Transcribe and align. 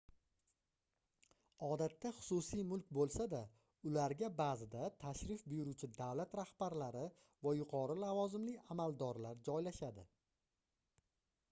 odatda 1.67 2.11
xususiy 2.19 2.63
mulk 2.69 2.87
boʻlsa-da 2.99 3.41
ularga 3.91 4.31
baʼzida 4.39 4.87
tashrif 5.05 5.45
buyuruvchi 5.53 5.91
davlat 6.01 6.35
rahbarlari 6.41 7.05
va 7.49 7.55
yuqori 7.61 8.01
lavozimli 8.07 8.59
amaldorlar 8.77 9.47
joylashadi 9.53 10.11